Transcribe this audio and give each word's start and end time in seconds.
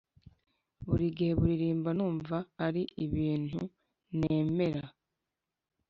burigihe 0.85 1.33
buririmba 1.39 1.89
numva 1.97 2.37
ari 2.65 2.83
ibintu 3.05 3.61
nemera. 4.19 4.85